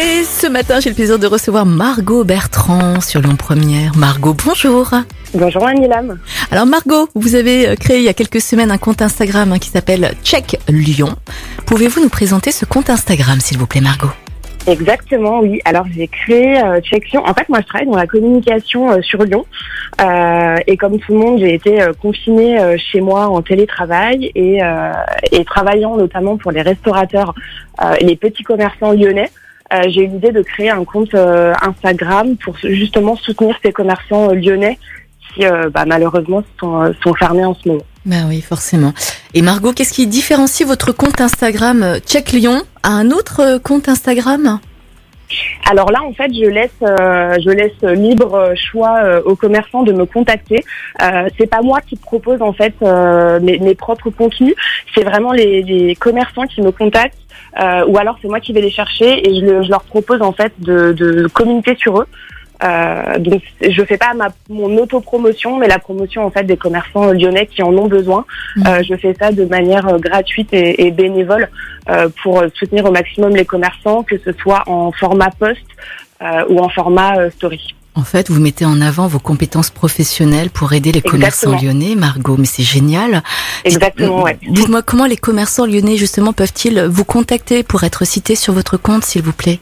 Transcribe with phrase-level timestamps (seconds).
[0.00, 3.96] Et ce matin, j'ai le plaisir de recevoir Margot Bertrand sur Lyon Première.
[3.96, 4.92] Margot, bonjour.
[5.34, 6.20] Bonjour Lam.
[6.52, 9.58] Alors Margot, vous avez euh, créé il y a quelques semaines un compte Instagram hein,
[9.58, 11.16] qui s'appelle Check Lyon.
[11.66, 14.12] Pouvez-vous nous présenter ce compte Instagram, s'il vous plaît, Margot?
[14.68, 15.60] Exactement, oui.
[15.64, 17.24] Alors j'ai créé euh, Check Lyon.
[17.26, 19.46] En fait, moi, je travaille dans la communication euh, sur Lyon.
[20.00, 24.60] Euh, et comme tout le monde, j'ai été euh, confinée chez moi en télétravail et,
[25.32, 27.34] et travaillant notamment pour les restaurateurs
[28.00, 29.30] les petits commerçants lyonnais.
[29.88, 34.78] J'ai eu l'idée de créer un compte Instagram pour justement soutenir ces commerçants lyonnais
[35.34, 37.84] qui bah, malheureusement sont, sont fermés en ce moment.
[38.06, 38.94] Ben oui, forcément.
[39.34, 44.58] Et Margot, qu'est-ce qui différencie votre compte Instagram Check Lyon à un autre compte Instagram?
[45.68, 49.92] Alors là, en fait, je laisse, euh, je laisse libre choix euh, aux commerçants de
[49.92, 50.64] me contacter.
[51.02, 54.54] Euh, c'est pas moi qui propose en fait euh, mes, mes, propres contenus.
[54.94, 57.18] C'est vraiment les, commerçants qui me contactent,
[57.88, 60.52] ou alors c'est moi qui vais les chercher et je, je leur propose en fait
[60.58, 62.06] de, de communiquer sur eux.
[62.64, 67.12] Euh, donc je fais pas ma, mon autopromotion, mais la promotion en fait des commerçants
[67.12, 68.24] lyonnais qui en ont besoin.
[68.56, 68.66] Mmh.
[68.66, 71.48] Euh, je fais ça de manière euh, gratuite et, et bénévole
[71.88, 75.62] euh, pour soutenir au maximum les commerçants, que ce soit en format post
[76.20, 77.74] euh, ou en format euh, story.
[77.94, 82.36] En fait, vous mettez en avant vos compétences professionnelles pour aider les commerçants lyonnais, Margot,
[82.38, 83.24] mais c'est génial.
[83.64, 84.38] Exactement, ouais.
[84.48, 89.04] Dites-moi comment les commerçants lyonnais justement peuvent-ils vous contacter pour être cités sur votre compte,
[89.04, 89.58] s'il vous plaît?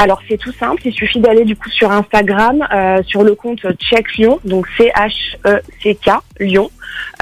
[0.00, 3.60] Alors c'est tout simple, il suffit d'aller du coup sur Instagram, euh, sur le compte
[3.78, 6.70] Check Lyon, donc C H E C K Lyon,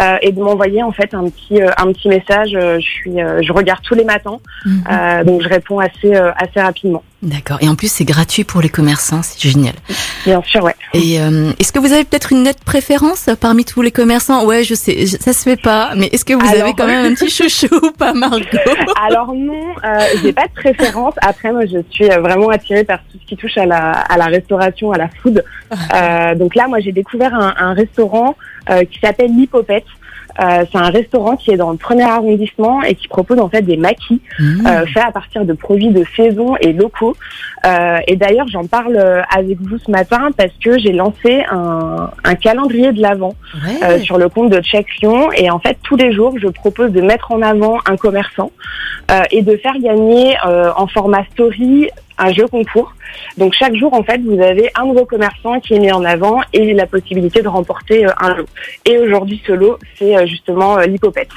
[0.00, 2.50] euh, et de m'envoyer en fait un petit euh, un petit message.
[2.52, 5.24] je suis, je regarde tous les matins, mhm.
[5.24, 7.02] donc je réponds assez assez rapidement.
[7.20, 7.58] D'accord.
[7.60, 9.74] Et en plus c'est gratuit pour les commerçants, c'est génial.
[10.24, 10.74] Bien sûr, ouais.
[10.94, 14.44] Et est-ce que vous avez peut-être une nette préférence parmi tous les commerçants?
[14.44, 17.14] Ouais, je sais, ça se fait pas, mais est-ce que vous avez quand même un
[17.14, 18.44] petit chouchou ou pas, Margot?
[19.08, 19.74] Alors non,
[20.22, 21.14] j'ai pas de préférence.
[21.22, 24.26] Après, moi, je suis vraiment attirée par tout ce qui touche à la, à la
[24.26, 25.44] restauration, à la food.
[25.94, 28.36] Euh, donc là, moi, j'ai découvert un, un restaurant
[28.70, 29.34] euh, qui s'appelle
[30.40, 33.62] Euh, c'est un restaurant qui est dans le premier arrondissement et qui propose en fait
[33.62, 34.66] des maquis mmh.
[34.66, 37.16] euh, faits à partir de produits de saison et locaux.
[37.66, 38.96] Euh, et d'ailleurs, j'en parle
[39.34, 43.34] avec vous ce matin parce que j'ai lancé un, un, calendrier de l'avant
[43.82, 43.98] ouais.
[44.00, 45.30] Sur le compte de Check Lyon.
[45.32, 48.52] Et en fait, tous les jours, je propose de mettre en avant un commerçant
[49.30, 52.94] et de faire gagner en format story un jeu concours.
[53.36, 56.40] Donc chaque jour, en fait, vous avez un nouveau commerçant qui est mis en avant
[56.52, 58.46] et la possibilité de remporter euh, un lot.
[58.84, 61.30] Et aujourd'hui, ce lot, c'est euh, justement euh, l'hypopète.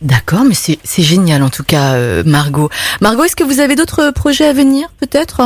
[0.00, 1.94] D'accord, mais c'est génial en tout cas,
[2.24, 2.70] Margot.
[3.02, 5.42] Margot, est-ce que vous avez d'autres projets à venir, peut-être?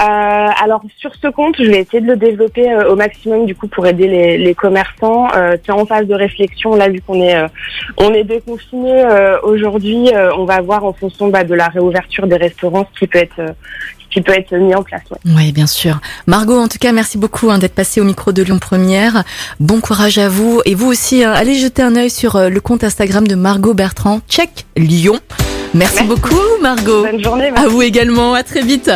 [0.00, 3.54] Euh, alors sur ce compte, je vais essayer de le développer euh, au maximum du
[3.54, 5.28] coup pour aider les, les commerçants.
[5.36, 7.46] Euh, c'est en phase de réflexion là vu qu'on est euh,
[7.98, 10.10] on est déconfiné euh, aujourd'hui.
[10.36, 13.54] on va voir en fonction bah, de la réouverture des restaurants ce qui peut être
[14.10, 15.04] qui peut être mis en place.
[15.10, 15.18] Ouais.
[15.24, 15.98] Oui, bien sûr.
[16.26, 19.24] Margot, en tout cas, merci beaucoup hein, d'être passée au micro de Lyon Première.
[19.58, 21.24] Bon courage à vous et vous aussi.
[21.24, 24.20] Hein, allez jeter un œil sur le compte Instagram de Margot Bertrand.
[24.28, 25.18] Check Lyon.
[25.74, 26.08] Merci, merci.
[26.08, 27.02] beaucoup, Margot.
[27.02, 27.50] Bonne journée.
[27.50, 27.64] Merci.
[27.64, 28.34] À vous également.
[28.34, 28.90] À très vite.